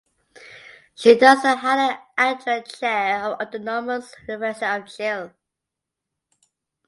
[0.95, 5.29] She does the Hannah Arendt chair of the Autonomous University of Chile.